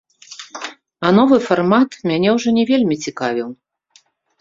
А 1.09 1.11
новы 1.19 1.37
фармат 1.49 1.89
мяне 2.15 2.29
ўжо 2.39 2.57
не 2.59 2.67
вельмі 2.73 2.95
цікавіў. 3.09 3.49